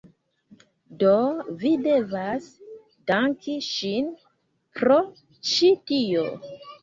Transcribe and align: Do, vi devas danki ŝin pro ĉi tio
Do, 1.01 1.09
vi 1.63 1.71
devas 1.87 2.47
danki 3.13 3.57
ŝin 3.67 4.09
pro 4.79 4.97
ĉi 5.53 5.71
tio 5.93 6.25